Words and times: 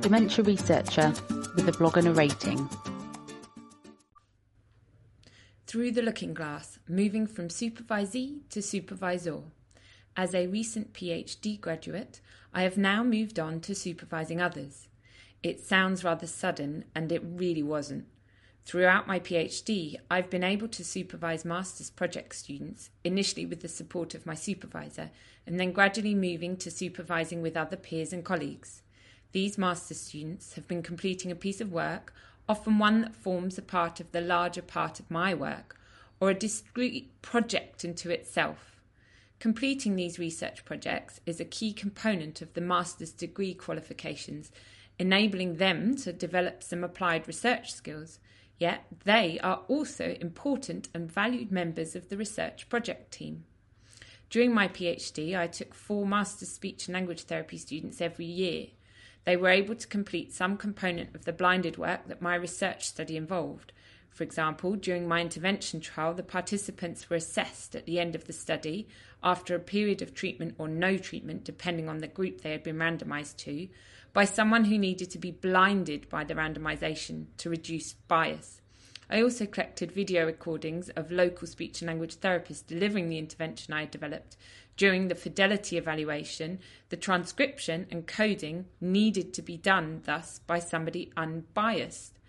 dementia 0.00 0.42
researcher 0.42 1.12
with 1.54 1.68
a 1.68 1.72
blog 1.72 1.98
and 1.98 2.08
a 2.08 2.14
rating. 2.14 2.68
Through 5.66 5.92
the 5.92 6.02
Looking 6.02 6.32
Glass, 6.32 6.78
moving 6.88 7.26
from 7.26 7.48
supervisee 7.48 8.48
to 8.48 8.62
supervisor. 8.62 9.42
As 10.16 10.34
a 10.34 10.46
recent 10.46 10.94
PhD 10.94 11.60
graduate, 11.60 12.20
I 12.52 12.62
have 12.62 12.78
now 12.78 13.04
moved 13.04 13.38
on 13.38 13.60
to 13.60 13.74
supervising 13.74 14.40
others. 14.40 14.88
It 15.42 15.60
sounds 15.60 16.02
rather 16.02 16.26
sudden, 16.26 16.86
and 16.94 17.12
it 17.12 17.22
really 17.24 17.62
wasn't. 17.62 18.06
Throughout 18.64 19.06
my 19.06 19.20
PhD, 19.20 19.96
I've 20.10 20.30
been 20.30 20.44
able 20.44 20.68
to 20.68 20.84
supervise 20.84 21.44
master's 21.44 21.90
project 21.90 22.34
students, 22.34 22.90
initially 23.04 23.44
with 23.44 23.60
the 23.60 23.68
support 23.68 24.14
of 24.14 24.26
my 24.26 24.34
supervisor, 24.34 25.10
and 25.46 25.60
then 25.60 25.72
gradually 25.72 26.14
moving 26.14 26.56
to 26.56 26.70
supervising 26.70 27.42
with 27.42 27.56
other 27.56 27.76
peers 27.76 28.12
and 28.12 28.24
colleagues. 28.24 28.82
These 29.32 29.58
master's 29.58 30.00
students 30.00 30.54
have 30.54 30.66
been 30.66 30.82
completing 30.82 31.30
a 31.30 31.36
piece 31.36 31.60
of 31.60 31.72
work, 31.72 32.12
often 32.48 32.78
one 32.78 33.02
that 33.02 33.14
forms 33.14 33.58
a 33.58 33.62
part 33.62 34.00
of 34.00 34.10
the 34.12 34.20
larger 34.20 34.62
part 34.62 35.00
of 35.00 35.10
my 35.10 35.34
work, 35.34 35.78
or 36.18 36.30
a 36.30 36.34
discrete 36.34 37.10
project 37.22 37.84
into 37.84 38.10
itself. 38.10 38.80
Completing 39.38 39.96
these 39.96 40.18
research 40.18 40.64
projects 40.64 41.20
is 41.24 41.40
a 41.40 41.44
key 41.44 41.72
component 41.72 42.42
of 42.42 42.52
the 42.54 42.60
master's 42.60 43.12
degree 43.12 43.54
qualifications, 43.54 44.50
enabling 44.98 45.56
them 45.56 45.96
to 45.96 46.12
develop 46.12 46.62
some 46.62 46.84
applied 46.84 47.26
research 47.26 47.72
skills 47.72 48.18
Yet 48.60 48.84
they 49.04 49.40
are 49.40 49.62
also 49.68 50.18
important 50.20 50.90
and 50.92 51.10
valued 51.10 51.50
members 51.50 51.96
of 51.96 52.10
the 52.10 52.18
research 52.18 52.68
project 52.68 53.10
team. 53.10 53.44
During 54.28 54.52
my 54.52 54.68
PhD, 54.68 55.36
I 55.36 55.46
took 55.46 55.74
four 55.74 56.06
master's 56.06 56.50
speech 56.50 56.86
and 56.86 56.92
language 56.92 57.22
therapy 57.22 57.56
students 57.56 58.02
every 58.02 58.26
year. 58.26 58.66
They 59.24 59.36
were 59.36 59.48
able 59.48 59.74
to 59.74 59.86
complete 59.86 60.32
some 60.32 60.56
component 60.56 61.14
of 61.14 61.24
the 61.24 61.32
blinded 61.32 61.76
work 61.76 62.08
that 62.08 62.22
my 62.22 62.34
research 62.34 62.86
study 62.86 63.16
involved. 63.16 63.72
For 64.10 64.24
example, 64.24 64.74
during 64.74 65.06
my 65.06 65.20
intervention 65.20 65.80
trial, 65.80 66.14
the 66.14 66.22
participants 66.22 67.08
were 67.08 67.16
assessed 67.16 67.76
at 67.76 67.86
the 67.86 68.00
end 68.00 68.14
of 68.14 68.24
the 68.24 68.32
study 68.32 68.88
after 69.22 69.54
a 69.54 69.60
period 69.60 70.02
of 70.02 70.14
treatment 70.14 70.54
or 70.58 70.68
no 70.68 70.96
treatment, 70.96 71.44
depending 71.44 71.88
on 71.88 71.98
the 71.98 72.08
group 72.08 72.40
they 72.40 72.52
had 72.52 72.62
been 72.62 72.76
randomized 72.76 73.36
to, 73.38 73.68
by 74.12 74.24
someone 74.24 74.64
who 74.64 74.78
needed 74.78 75.10
to 75.10 75.18
be 75.18 75.30
blinded 75.30 76.08
by 76.08 76.24
the 76.24 76.34
randomization 76.34 77.26
to 77.36 77.48
reduce 77.48 77.92
bias. 77.92 78.59
I 79.12 79.22
also 79.22 79.44
collected 79.44 79.90
video 79.90 80.24
recordings 80.24 80.88
of 80.90 81.10
local 81.10 81.48
speech 81.48 81.80
and 81.80 81.88
language 81.88 82.20
therapists 82.20 82.64
delivering 82.64 83.08
the 83.08 83.18
intervention 83.18 83.74
I 83.74 83.80
had 83.80 83.90
developed. 83.90 84.36
During 84.76 85.08
the 85.08 85.16
fidelity 85.16 85.76
evaluation, 85.76 86.60
the 86.90 86.96
transcription 86.96 87.88
and 87.90 88.06
coding 88.06 88.66
needed 88.80 89.34
to 89.34 89.42
be 89.42 89.56
done 89.56 90.02
thus 90.04 90.38
by 90.46 90.60
somebody 90.60 91.12
unbiased. 91.16 92.20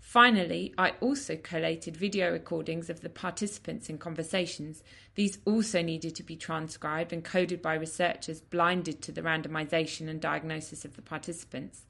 Finally, 0.00 0.72
I 0.78 0.94
also 1.00 1.36
collated 1.36 1.98
video 1.98 2.32
recordings 2.32 2.88
of 2.88 3.02
the 3.02 3.10
participants 3.10 3.90
in 3.90 3.98
conversations. 3.98 4.82
These 5.14 5.38
also 5.44 5.82
needed 5.82 6.16
to 6.16 6.22
be 6.22 6.34
transcribed 6.34 7.12
and 7.12 7.22
coded 7.22 7.60
by 7.60 7.74
researchers 7.74 8.40
blinded 8.40 9.02
to 9.02 9.12
the 9.12 9.22
randomization 9.22 10.08
and 10.08 10.18
diagnosis 10.18 10.86
of 10.86 10.96
the 10.96 11.02
participants. 11.02 11.82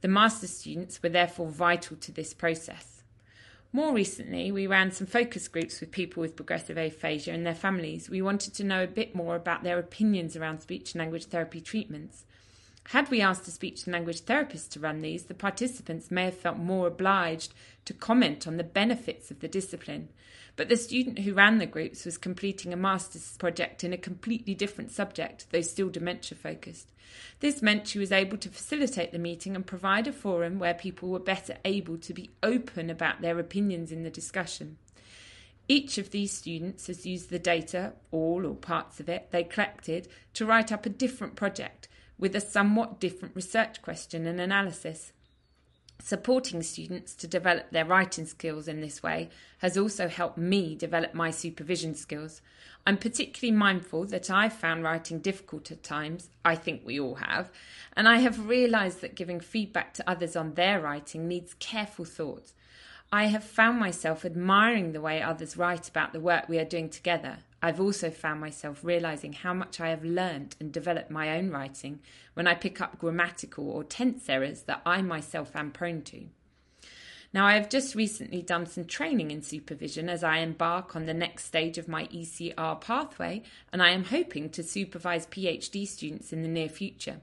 The 0.00 0.08
master 0.08 0.48
students 0.48 1.00
were 1.00 1.08
therefore 1.08 1.48
vital 1.48 1.96
to 1.98 2.10
this 2.10 2.34
process. 2.34 2.95
More 3.76 3.92
recently, 3.92 4.50
we 4.50 4.66
ran 4.66 4.90
some 4.90 5.06
focus 5.06 5.48
groups 5.48 5.80
with 5.80 5.90
people 5.90 6.22
with 6.22 6.34
progressive 6.34 6.78
aphasia 6.78 7.30
and 7.32 7.44
their 7.44 7.54
families. 7.54 8.08
We 8.08 8.22
wanted 8.22 8.54
to 8.54 8.64
know 8.64 8.82
a 8.82 8.86
bit 8.86 9.14
more 9.14 9.36
about 9.36 9.64
their 9.64 9.78
opinions 9.78 10.34
around 10.34 10.62
speech 10.62 10.94
and 10.94 11.00
language 11.00 11.26
therapy 11.26 11.60
treatments. 11.60 12.24
Had 12.84 13.10
we 13.10 13.20
asked 13.20 13.46
a 13.48 13.50
speech 13.50 13.84
and 13.84 13.92
language 13.92 14.20
therapist 14.20 14.72
to 14.72 14.80
run 14.80 15.02
these, 15.02 15.24
the 15.24 15.34
participants 15.34 16.10
may 16.10 16.24
have 16.24 16.38
felt 16.38 16.56
more 16.56 16.86
obliged 16.86 17.52
to 17.84 17.92
comment 17.92 18.46
on 18.46 18.56
the 18.56 18.64
benefits 18.64 19.30
of 19.30 19.40
the 19.40 19.46
discipline. 19.46 20.08
But 20.56 20.70
the 20.70 20.76
student 20.76 21.18
who 21.20 21.34
ran 21.34 21.58
the 21.58 21.66
groups 21.66 22.06
was 22.06 22.16
completing 22.16 22.72
a 22.72 22.76
master's 22.76 23.36
project 23.36 23.84
in 23.84 23.92
a 23.92 23.98
completely 23.98 24.54
different 24.54 24.90
subject, 24.90 25.46
though 25.50 25.60
still 25.60 25.90
dementia 25.90 26.36
focused. 26.36 26.92
This 27.40 27.60
meant 27.60 27.86
she 27.86 27.98
was 27.98 28.10
able 28.10 28.38
to 28.38 28.48
facilitate 28.48 29.12
the 29.12 29.18
meeting 29.18 29.54
and 29.54 29.66
provide 29.66 30.06
a 30.06 30.12
forum 30.12 30.58
where 30.58 30.74
people 30.74 31.10
were 31.10 31.18
better 31.18 31.58
able 31.64 31.98
to 31.98 32.14
be 32.14 32.30
open 32.42 32.88
about 32.88 33.20
their 33.20 33.38
opinions 33.38 33.92
in 33.92 34.02
the 34.02 34.10
discussion. 34.10 34.78
Each 35.68 35.98
of 35.98 36.10
these 36.10 36.32
students 36.32 36.86
has 36.86 37.04
used 37.04 37.28
the 37.28 37.38
data, 37.38 37.92
all 38.10 38.46
or 38.46 38.54
parts 38.54 39.00
of 39.00 39.08
it, 39.08 39.28
they 39.32 39.44
collected 39.44 40.08
to 40.34 40.46
write 40.46 40.72
up 40.72 40.86
a 40.86 40.90
different 40.90 41.36
project 41.36 41.88
with 42.18 42.34
a 42.34 42.40
somewhat 42.40 42.98
different 43.00 43.36
research 43.36 43.82
question 43.82 44.26
and 44.26 44.40
analysis. 44.40 45.12
Supporting 46.06 46.62
students 46.62 47.16
to 47.16 47.26
develop 47.26 47.72
their 47.72 47.84
writing 47.84 48.26
skills 48.26 48.68
in 48.68 48.80
this 48.80 49.02
way 49.02 49.28
has 49.58 49.76
also 49.76 50.06
helped 50.06 50.38
me 50.38 50.76
develop 50.76 51.14
my 51.14 51.32
supervision 51.32 51.96
skills. 51.96 52.42
I'm 52.86 52.96
particularly 52.96 53.58
mindful 53.58 54.04
that 54.04 54.30
I've 54.30 54.52
found 54.52 54.84
writing 54.84 55.18
difficult 55.18 55.72
at 55.72 55.82
times, 55.82 56.30
I 56.44 56.54
think 56.54 56.82
we 56.84 57.00
all 57.00 57.16
have, 57.16 57.50
and 57.96 58.08
I 58.08 58.18
have 58.18 58.46
realised 58.46 59.00
that 59.00 59.16
giving 59.16 59.40
feedback 59.40 59.94
to 59.94 60.08
others 60.08 60.36
on 60.36 60.54
their 60.54 60.80
writing 60.80 61.26
needs 61.26 61.54
careful 61.58 62.04
thought. 62.04 62.52
I 63.10 63.24
have 63.24 63.42
found 63.42 63.80
myself 63.80 64.24
admiring 64.24 64.92
the 64.92 65.00
way 65.00 65.20
others 65.20 65.56
write 65.56 65.88
about 65.88 66.12
the 66.12 66.20
work 66.20 66.48
we 66.48 66.60
are 66.60 66.64
doing 66.64 66.88
together 66.88 67.38
I've 67.66 67.80
also 67.80 68.10
found 68.10 68.40
myself 68.40 68.84
realizing 68.84 69.32
how 69.32 69.52
much 69.52 69.80
I 69.80 69.88
have 69.88 70.04
learnt 70.04 70.54
and 70.60 70.70
developed 70.70 71.10
my 71.10 71.36
own 71.36 71.50
writing 71.50 71.98
when 72.34 72.46
I 72.46 72.54
pick 72.54 72.80
up 72.80 73.00
grammatical 73.00 73.68
or 73.68 73.82
tense 73.82 74.28
errors 74.28 74.62
that 74.68 74.82
I 74.86 75.02
myself 75.02 75.56
am 75.56 75.72
prone 75.72 76.02
to. 76.02 76.26
Now, 77.34 77.44
I 77.44 77.54
have 77.54 77.68
just 77.68 77.96
recently 77.96 78.40
done 78.40 78.66
some 78.66 78.84
training 78.84 79.32
in 79.32 79.42
supervision 79.42 80.08
as 80.08 80.22
I 80.22 80.38
embark 80.38 80.94
on 80.94 81.06
the 81.06 81.12
next 81.12 81.46
stage 81.46 81.76
of 81.76 81.88
my 81.88 82.06
ECR 82.06 82.80
pathway, 82.80 83.42
and 83.72 83.82
I 83.82 83.90
am 83.90 84.04
hoping 84.04 84.48
to 84.50 84.62
supervise 84.62 85.26
PhD 85.26 85.88
students 85.88 86.32
in 86.32 86.42
the 86.42 86.48
near 86.48 86.68
future. 86.68 87.16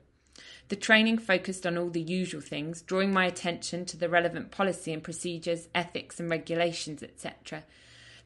The 0.67 0.75
training 0.75 1.19
focused 1.19 1.65
on 1.65 1.77
all 1.77 1.89
the 1.89 2.01
usual 2.01 2.41
things, 2.41 2.81
drawing 2.81 3.13
my 3.13 3.27
attention 3.27 3.85
to 3.85 3.95
the 3.95 4.09
relevant 4.09 4.51
policy 4.51 4.91
and 4.91 5.01
procedures, 5.01 5.69
ethics 5.73 6.19
and 6.19 6.29
regulations, 6.29 7.01
etc., 7.01 7.63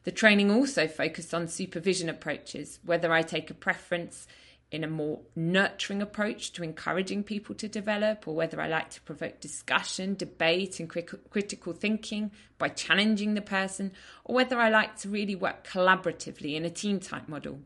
the 0.08 0.12
training 0.12 0.50
also 0.50 0.88
focused 0.88 1.34
on 1.34 1.46
supervision 1.46 2.08
approaches, 2.08 2.78
whether 2.82 3.12
I 3.12 3.20
take 3.20 3.50
a 3.50 3.54
preference 3.54 4.26
in 4.70 4.82
a 4.82 4.88
more 4.88 5.20
nurturing 5.36 6.00
approach 6.00 6.50
to 6.54 6.62
encouraging 6.62 7.22
people 7.22 7.54
to 7.56 7.68
develop, 7.68 8.26
or 8.26 8.34
whether 8.34 8.58
I 8.58 8.68
like 8.68 8.88
to 8.92 9.02
provoke 9.02 9.38
discussion, 9.38 10.14
debate, 10.14 10.80
and 10.80 10.88
crit- 10.88 11.28
critical 11.28 11.74
thinking 11.74 12.30
by 12.56 12.70
challenging 12.70 13.34
the 13.34 13.42
person, 13.42 13.92
or 14.24 14.34
whether 14.34 14.58
I 14.58 14.70
like 14.70 14.96
to 15.00 15.10
really 15.10 15.34
work 15.34 15.68
collaboratively 15.68 16.54
in 16.54 16.64
a 16.64 16.70
team 16.70 17.00
type 17.00 17.28
model. 17.28 17.60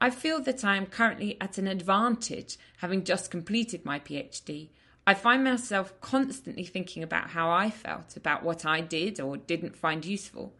I 0.00 0.08
feel 0.08 0.40
that 0.40 0.64
I 0.64 0.78
am 0.78 0.86
currently 0.86 1.36
at 1.38 1.58
an 1.58 1.68
advantage 1.68 2.56
having 2.78 3.04
just 3.04 3.30
completed 3.30 3.84
my 3.84 3.98
PhD. 3.98 4.70
I 5.06 5.12
find 5.12 5.44
myself 5.44 6.00
constantly 6.00 6.64
thinking 6.64 7.02
about 7.02 7.28
how 7.28 7.50
I 7.50 7.68
felt 7.68 8.16
about 8.16 8.42
what 8.42 8.64
I 8.64 8.80
did 8.80 9.20
or 9.20 9.36
didn't 9.36 9.76
find 9.76 10.02
useful. 10.02 10.54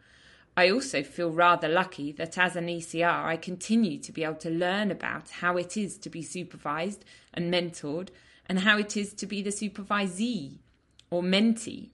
I 0.56 0.70
also 0.70 1.02
feel 1.02 1.30
rather 1.30 1.68
lucky 1.68 2.12
that 2.12 2.38
as 2.38 2.54
an 2.54 2.68
ECR, 2.68 3.24
I 3.24 3.36
continue 3.36 3.98
to 3.98 4.12
be 4.12 4.22
able 4.22 4.36
to 4.36 4.50
learn 4.50 4.90
about 4.90 5.30
how 5.30 5.56
it 5.56 5.76
is 5.76 5.98
to 5.98 6.10
be 6.10 6.22
supervised 6.22 7.04
and 7.32 7.52
mentored 7.52 8.10
and 8.46 8.60
how 8.60 8.78
it 8.78 8.96
is 8.96 9.12
to 9.14 9.26
be 9.26 9.42
the 9.42 9.50
supervisee 9.50 10.58
or 11.10 11.22
mentee. 11.22 11.90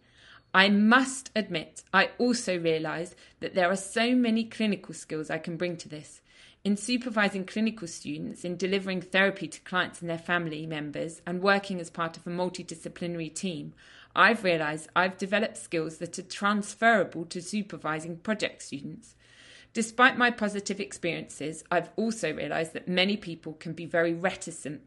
I 0.53 0.69
must 0.69 1.31
admit, 1.35 1.85
I 1.95 2.11
also 2.19 2.59
realise 2.59 3.15
that 3.39 3.55
there 3.55 3.71
are 3.71 3.77
so 3.77 4.15
many 4.15 4.45
clinical 4.45 4.95
skills 4.95 5.31
I 5.31 5.39
can 5.39 5.57
bring 5.57 5.77
to 5.79 5.89
this. 5.89 6.21
In 6.63 6.77
supervising 6.77 7.47
clinical 7.47 7.89
students, 7.89 8.45
in 8.45 8.59
delivering 8.59 9.01
therapy 9.01 9.49
to 9.49 9.61
clients 9.63 10.03
and 10.03 10.11
their 10.11 10.19
family 10.19 10.67
members, 10.67 11.23
and 11.27 11.41
working 11.41 11.81
as 11.81 11.89
part 11.89 12.19
of 12.19 12.27
a 12.27 12.31
multidisciplinary 12.31 13.35
team, 13.35 13.73
I've 14.15 14.45
realised 14.45 14.91
I've 14.95 15.17
developed 15.17 15.57
skills 15.57 15.97
that 15.99 16.19
are 16.19 16.23
transferable 16.23 17.25
to 17.27 17.41
supervising 17.41 18.19
project 18.19 18.61
students. 18.61 19.15
Despite 19.73 20.19
my 20.19 20.31
positive 20.31 20.81
experiences, 20.81 21.65
I've 21.71 21.91
also 21.97 22.31
realised 22.35 22.75
that 22.75 22.89
many 22.89 23.17
people 23.17 23.55
can 23.55 23.73
be 23.73 23.87
very 23.87 24.13
reticent 24.13 24.83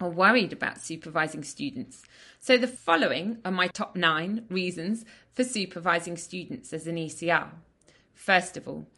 or 0.00 0.10
worried 0.10 0.52
about 0.52 0.80
supervising 0.80 1.44
students. 1.44 2.02
So, 2.40 2.56
the 2.56 2.66
following 2.66 3.38
are 3.44 3.52
my 3.52 3.68
top 3.68 3.94
nine 3.94 4.46
reasons 4.50 5.04
for 5.32 5.44
supervising 5.44 6.16
students 6.16 6.72
as 6.72 6.88
an 6.88 6.96
ECR. 6.96 7.50
First 8.14 8.56
of 8.56 8.66
all, 8.66 8.88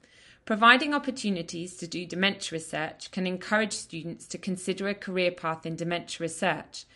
providing 0.46 0.94
opportunities 0.94 1.76
to 1.76 1.86
do 1.86 2.06
dementia 2.06 2.56
research 2.56 3.10
can 3.10 3.26
encourage 3.26 3.74
students 3.74 4.26
to 4.26 4.38
consider 4.38 4.88
a 4.88 4.94
career 4.94 5.30
path 5.30 5.66
in 5.66 5.76
dementia 5.76 6.18
research 6.20 6.86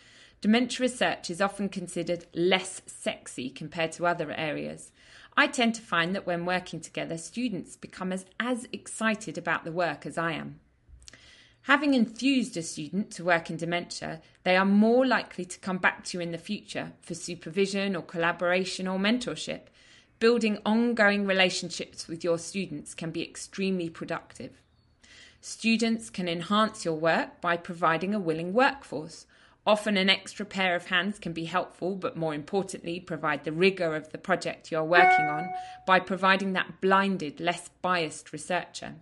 Dementia 0.41 0.81
research 0.81 1.29
is 1.29 1.39
often 1.39 1.69
considered 1.69 2.25
less 2.33 2.81
sexy 2.87 3.51
compared 3.51 3.91
to 3.91 4.07
other 4.07 4.31
areas. 4.31 4.91
I 5.37 5.45
tend 5.45 5.75
to 5.75 5.83
find 5.83 6.15
that 6.15 6.25
when 6.25 6.47
working 6.47 6.81
together, 6.81 7.19
students 7.19 7.75
become 7.75 8.11
as, 8.11 8.25
as 8.39 8.67
excited 8.73 9.37
about 9.37 9.65
the 9.65 9.71
work 9.71 10.03
as 10.03 10.17
I 10.17 10.31
am. 10.31 10.59
Having 11.65 11.93
enthused 11.93 12.57
a 12.57 12.63
student 12.63 13.11
to 13.11 13.23
work 13.23 13.51
in 13.51 13.57
dementia, 13.57 14.19
they 14.43 14.57
are 14.57 14.65
more 14.65 15.05
likely 15.05 15.45
to 15.45 15.59
come 15.59 15.77
back 15.77 16.03
to 16.05 16.17
you 16.17 16.23
in 16.23 16.31
the 16.31 16.39
future 16.39 16.93
for 17.01 17.13
supervision 17.13 17.95
or 17.95 18.01
collaboration 18.01 18.87
or 18.87 18.97
mentorship. 18.97 19.67
Building 20.21 20.59
ongoing 20.67 21.25
relationships 21.25 22.07
with 22.07 22.23
your 22.23 22.37
students 22.37 22.93
can 22.93 23.09
be 23.09 23.23
extremely 23.23 23.89
productive. 23.89 24.61
Students 25.41 26.11
can 26.11 26.29
enhance 26.29 26.85
your 26.85 26.93
work 26.93 27.41
by 27.41 27.57
providing 27.57 28.13
a 28.13 28.19
willing 28.19 28.53
workforce. 28.53 29.25
Often, 29.65 29.97
an 29.97 30.11
extra 30.11 30.45
pair 30.45 30.75
of 30.75 30.89
hands 30.89 31.17
can 31.17 31.33
be 31.33 31.45
helpful, 31.45 31.95
but 31.95 32.15
more 32.15 32.35
importantly, 32.35 32.99
provide 32.99 33.45
the 33.45 33.51
rigour 33.51 33.95
of 33.95 34.11
the 34.11 34.19
project 34.19 34.71
you're 34.71 34.83
working 34.83 35.25
on 35.25 35.49
by 35.87 35.99
providing 35.99 36.53
that 36.53 36.79
blinded, 36.81 37.39
less 37.39 37.71
biased 37.81 38.31
researcher. 38.31 38.93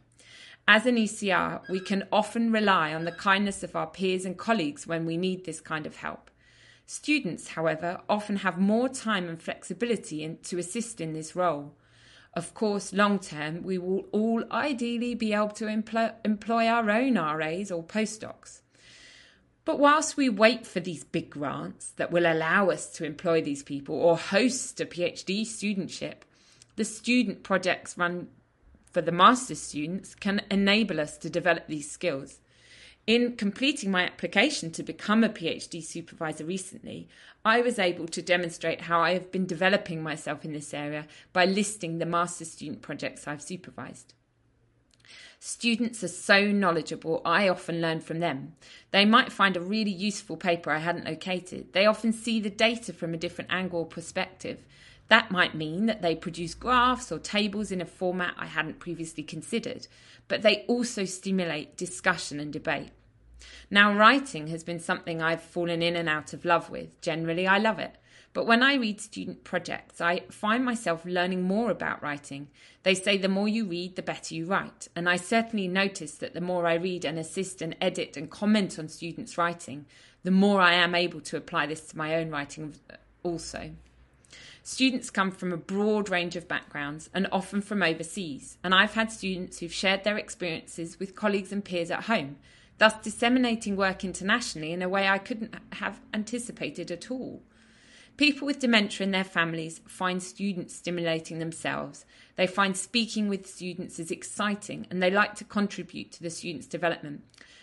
As 0.69 0.85
an 0.85 0.95
ECR, 0.95 1.67
we 1.67 1.81
can 1.81 2.07
often 2.13 2.49
rely 2.49 2.93
on 2.93 3.03
the 3.03 3.11
kindness 3.11 3.61
of 3.61 3.75
our 3.75 3.87
peers 3.87 4.23
and 4.23 4.37
colleagues 4.37 4.87
when 4.87 5.05
we 5.05 5.17
need 5.17 5.43
this 5.43 5.59
kind 5.59 5.85
of 5.85 5.97
help. 5.97 6.31
Students, 6.91 7.49
however, 7.49 8.01
often 8.09 8.37
have 8.37 8.57
more 8.57 8.89
time 8.89 9.29
and 9.29 9.39
flexibility 9.39 10.23
in, 10.23 10.39
to 10.39 10.57
assist 10.57 10.99
in 10.99 11.13
this 11.13 11.35
role. 11.35 11.75
Of 12.33 12.55
course, 12.55 12.93
long 12.93 13.19
term, 13.19 13.61
we 13.61 13.77
will 13.77 14.07
all 14.11 14.43
ideally 14.51 15.13
be 15.13 15.31
able 15.31 15.49
to 15.49 15.67
employ, 15.67 16.09
employ 16.25 16.65
our 16.65 16.89
own 16.89 17.13
RAs 17.13 17.69
or 17.69 17.83
postdocs. 17.83 18.61
But 19.65 19.77
whilst 19.77 20.17
we 20.17 20.29
wait 20.29 20.65
for 20.65 20.79
these 20.79 21.03
big 21.03 21.29
grants 21.29 21.91
that 21.97 22.11
will 22.11 22.25
allow 22.25 22.71
us 22.71 22.91
to 22.93 23.05
employ 23.05 23.43
these 23.43 23.61
people 23.61 23.93
or 23.93 24.17
host 24.17 24.81
a 24.81 24.85
PhD 24.87 25.41
studentship, 25.41 26.23
the 26.75 26.85
student 26.85 27.43
projects 27.43 27.99
run 27.99 28.29
for 28.91 29.01
the 29.01 29.11
master's 29.11 29.61
students 29.61 30.15
can 30.15 30.41
enable 30.49 30.99
us 30.99 31.19
to 31.19 31.29
develop 31.29 31.67
these 31.67 31.91
skills. 31.91 32.39
In 33.09 33.37
completing 33.37 33.89
my 33.89 34.03
application 34.03 34.69
to 34.69 34.83
become 34.83 35.23
a 35.23 35.29
PhD 35.29 35.83
supervisor 35.83 36.45
recently, 36.45 37.09
I 37.43 37.59
was 37.59 37.79
able 37.79 38.07
to 38.07 38.21
demonstrate 38.21 38.81
how 38.81 39.01
I 39.01 39.13
have 39.13 39.31
been 39.31 39.47
developing 39.47 40.03
myself 40.03 40.45
in 40.45 40.53
this 40.53 40.75
area 40.75 41.07
by 41.33 41.45
listing 41.45 41.97
the 41.97 42.05
master's 42.05 42.51
student 42.51 42.83
projects 42.83 43.27
I've 43.27 43.41
supervised. 43.41 44.13
Students 45.39 46.03
are 46.03 46.07
so 46.07 46.51
knowledgeable, 46.51 47.23
I 47.25 47.49
often 47.49 47.81
learn 47.81 48.01
from 48.01 48.19
them. 48.19 48.53
They 48.91 49.05
might 49.05 49.31
find 49.31 49.57
a 49.57 49.59
really 49.59 49.89
useful 49.89 50.37
paper 50.37 50.69
I 50.69 50.77
hadn't 50.77 51.07
located. 51.07 51.73
They 51.73 51.87
often 51.87 52.13
see 52.13 52.39
the 52.39 52.51
data 52.51 52.93
from 52.93 53.15
a 53.15 53.17
different 53.17 53.51
angle 53.51 53.79
or 53.79 53.85
perspective. 53.87 54.63
That 55.07 55.31
might 55.31 55.55
mean 55.55 55.87
that 55.87 56.03
they 56.03 56.13
produce 56.13 56.53
graphs 56.53 57.11
or 57.11 57.17
tables 57.17 57.71
in 57.71 57.81
a 57.81 57.85
format 57.85 58.35
I 58.37 58.45
hadn't 58.45 58.77
previously 58.77 59.23
considered, 59.23 59.87
but 60.27 60.43
they 60.43 60.63
also 60.67 61.05
stimulate 61.05 61.75
discussion 61.75 62.39
and 62.39 62.53
debate. 62.53 62.91
Now, 63.69 63.93
writing 63.93 64.47
has 64.47 64.63
been 64.63 64.79
something 64.79 65.21
I've 65.21 65.41
fallen 65.41 65.81
in 65.81 65.95
and 65.95 66.09
out 66.09 66.33
of 66.33 66.45
love 66.45 66.69
with. 66.69 66.99
Generally, 67.01 67.47
I 67.47 67.57
love 67.57 67.79
it. 67.79 67.95
But 68.33 68.45
when 68.45 68.61
I 68.61 68.75
read 68.75 69.01
student 69.01 69.43
projects, 69.43 69.99
I 70.01 70.21
find 70.29 70.63
myself 70.63 71.03
learning 71.03 71.43
more 71.43 71.71
about 71.71 72.03
writing. 72.03 72.47
They 72.83 72.93
say 72.93 73.17
the 73.17 73.27
more 73.27 73.47
you 73.47 73.65
read, 73.65 73.95
the 73.95 74.03
better 74.03 74.35
you 74.35 74.45
write. 74.45 74.87
And 74.95 75.09
I 75.09 75.15
certainly 75.15 75.67
notice 75.67 76.13
that 76.15 76.33
the 76.33 76.41
more 76.41 76.67
I 76.67 76.75
read 76.75 77.05
and 77.05 77.17
assist 77.17 77.61
and 77.61 77.75
edit 77.81 78.15
and 78.15 78.29
comment 78.29 78.77
on 78.77 78.87
students' 78.87 79.37
writing, 79.37 79.87
the 80.23 80.31
more 80.31 80.61
I 80.61 80.73
am 80.73 80.93
able 80.93 81.21
to 81.21 81.37
apply 81.37 81.65
this 81.65 81.81
to 81.87 81.97
my 81.97 82.15
own 82.15 82.29
writing 82.29 82.75
also. 83.23 83.71
Students 84.61 85.09
come 85.09 85.31
from 85.31 85.51
a 85.51 85.57
broad 85.57 86.09
range 86.09 86.35
of 86.35 86.47
backgrounds 86.47 87.09
and 87.13 87.27
often 87.31 87.61
from 87.61 87.81
overseas, 87.81 88.59
and 88.63 88.75
I've 88.75 88.93
had 88.93 89.11
students 89.11 89.57
who've 89.57 89.73
shared 89.73 90.03
their 90.03 90.17
experiences 90.17 90.99
with 90.99 91.15
colleagues 91.15 91.51
and 91.51 91.65
peers 91.65 91.89
at 91.89 92.03
home, 92.03 92.37
thus 92.79 92.95
disseminating 93.03 93.75
work 93.75 94.03
internationally 94.03 94.71
in 94.71 94.81
a 94.81 94.89
way 94.89 95.07
I 95.07 95.19
couldn't 95.19 95.53
have 95.73 96.01
anticipated 96.13 96.89
at 96.89 97.11
all. 97.11 97.43
People 98.17 98.45
with 98.45 98.59
dementia 98.59 99.05
and 99.05 99.13
their 99.13 99.23
families 99.23 99.79
find 99.87 100.21
students 100.21 100.75
stimulating 100.75 101.39
themselves. 101.39 102.05
They 102.35 102.47
find 102.47 102.75
speaking 102.75 103.29
with 103.29 103.47
students 103.47 103.99
is 103.99 104.11
exciting 104.11 104.87
and 104.89 105.01
they 105.01 105.11
like 105.11 105.35
to 105.35 105.45
contribute 105.45 106.11
to 106.13 106.23
the 106.23 106.29
students' 106.29 106.67
development. 106.67 107.21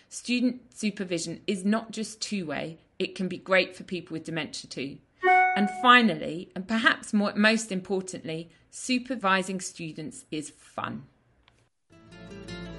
Student 0.09 0.73
supervision 0.73 1.41
is 1.45 1.65
not 1.65 1.91
just 1.91 2.21
two 2.21 2.45
way, 2.45 2.77
it 2.97 3.13
can 3.13 3.27
be 3.27 3.37
great 3.37 3.75
for 3.75 3.83
people 3.83 4.13
with 4.13 4.23
dementia 4.23 4.69
too. 4.69 4.97
And 5.55 5.69
finally, 5.81 6.49
and 6.55 6.67
perhaps 6.67 7.13
more, 7.13 7.33
most 7.35 7.71
importantly, 7.71 8.49
supervising 8.69 9.59
students 9.59 10.25
is 10.31 10.51
fun. 10.51 11.03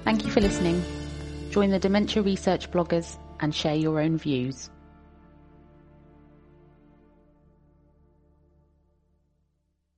Thank 0.03 0.25
you 0.25 0.31
for 0.31 0.41
listening. 0.41 0.83
Join 1.51 1.71
the 1.71 1.79
Dementia 1.79 2.21
Research 2.21 2.69
bloggers 2.69 3.17
and 3.39 3.53
share 3.53 3.73
your 3.73 3.99
own 3.99 4.17
views. 4.17 4.69